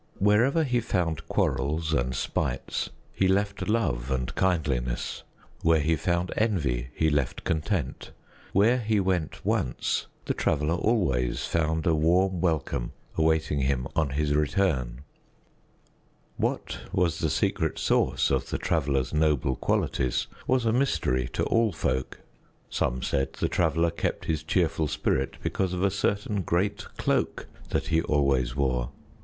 Wherever 0.17 0.63
he 0.63 0.79
found 0.79 1.27
quarrels 1.27 1.93
and 1.93 2.15
spites, 2.15 2.89
he 3.13 3.27
left 3.27 3.69
love 3.69 4.09
and 4.09 4.33
kindliness; 4.35 5.21
where 5.61 5.79
he 5.79 5.95
found 5.95 6.33
envy, 6.35 6.87
he 6.95 7.11
left 7.11 7.43
content; 7.43 8.09
where 8.51 8.79
he 8.79 8.99
went 8.99 9.45
once, 9.45 10.07
the 10.25 10.33
Traveler 10.33 10.73
always 10.73 11.45
found 11.45 11.85
a 11.85 11.93
warm 11.93 12.41
welcome 12.41 12.93
awaiting 13.15 13.59
him 13.59 13.85
on 13.95 14.09
his 14.09 14.33
return. 14.33 15.01
What 16.35 16.79
was 16.91 17.19
the 17.19 17.29
secret 17.29 17.77
source 17.77 18.31
of 18.31 18.49
the 18.49 18.57
Traveler's 18.57 19.13
noble 19.13 19.55
qualities 19.55 20.25
was 20.47 20.65
a 20.65 20.73
mystery 20.73 21.29
to 21.33 21.43
all 21.43 21.71
folk. 21.71 22.21
Some 22.71 23.03
said 23.03 23.33
the 23.33 23.47
Traveler 23.47 23.91
kept 23.91 24.25
his 24.25 24.41
cheerful 24.41 24.87
spirit 24.87 25.35
because 25.43 25.73
of 25.73 25.83
a 25.83 25.91
certain 25.91 26.41
great 26.41 26.85
cloak 26.97 27.45
that 27.69 27.89
he 27.93 28.01
always 28.01 28.55
wore. 28.55 28.89